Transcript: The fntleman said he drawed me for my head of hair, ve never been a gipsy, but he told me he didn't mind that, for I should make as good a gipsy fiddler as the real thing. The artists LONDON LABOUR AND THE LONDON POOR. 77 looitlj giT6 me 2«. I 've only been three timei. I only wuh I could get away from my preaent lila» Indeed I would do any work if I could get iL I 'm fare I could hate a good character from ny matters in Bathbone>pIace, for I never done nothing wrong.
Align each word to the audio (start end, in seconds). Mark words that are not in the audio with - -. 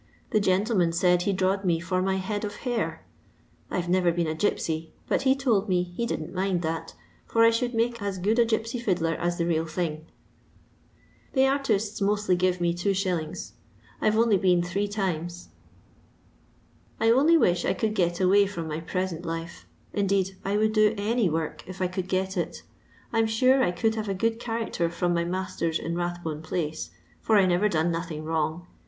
The 0.31 0.39
fntleman 0.39 0.95
said 0.95 1.21
he 1.21 1.31
drawed 1.31 1.63
me 1.63 1.79
for 1.79 2.01
my 2.01 2.15
head 2.15 2.43
of 2.43 2.55
hair, 2.65 3.05
ve 3.69 3.85
never 3.87 4.11
been 4.11 4.25
a 4.25 4.33
gipsy, 4.33 4.91
but 5.07 5.21
he 5.21 5.35
told 5.35 5.69
me 5.69 5.83
he 5.95 6.07
didn't 6.07 6.33
mind 6.33 6.63
that, 6.63 6.95
for 7.27 7.43
I 7.43 7.51
should 7.51 7.75
make 7.75 8.01
as 8.01 8.17
good 8.17 8.39
a 8.39 8.45
gipsy 8.45 8.79
fiddler 8.79 9.13
as 9.13 9.37
the 9.37 9.45
real 9.45 9.67
thing. 9.67 10.07
The 11.33 11.45
artists 11.45 12.01
LONDON 12.01 12.17
LABOUR 12.29 12.31
AND 12.31 12.39
THE 12.39 12.45
LONDON 12.47 12.49
POOR. 12.75 12.95
77 12.95 13.19
looitlj 13.21 13.21
giT6 13.21 13.29
me 13.29 13.35
2«. 13.35 13.51
I 14.01 14.09
've 14.09 14.17
only 14.17 14.37
been 14.37 14.63
three 14.63 14.87
timei. 14.87 15.47
I 16.99 17.11
only 17.11 17.37
wuh 17.37 17.69
I 17.69 17.73
could 17.75 17.93
get 17.93 18.19
away 18.19 18.47
from 18.47 18.67
my 18.67 18.79
preaent 18.79 19.23
lila» 19.23 19.49
Indeed 19.93 20.35
I 20.43 20.57
would 20.57 20.73
do 20.73 20.95
any 20.97 21.29
work 21.29 21.63
if 21.67 21.79
I 21.79 21.85
could 21.87 22.07
get 22.07 22.35
iL 22.35 22.47
I 23.13 23.19
'm 23.19 23.27
fare 23.27 23.61
I 23.61 23.69
could 23.69 23.93
hate 23.93 24.07
a 24.07 24.15
good 24.15 24.39
character 24.39 24.89
from 24.89 25.13
ny 25.13 25.25
matters 25.25 25.77
in 25.77 25.93
Bathbone>pIace, 25.95 26.89
for 27.21 27.37
I 27.37 27.45
never 27.45 27.69
done 27.69 27.91
nothing 27.91 28.23
wrong. 28.23 28.65